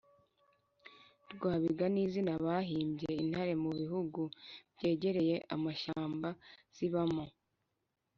[1.33, 4.21] Rwabiga ni izina bahimbye intare mu bihugu
[4.75, 6.29] byegereye amashyamba
[6.75, 7.25] zibamo.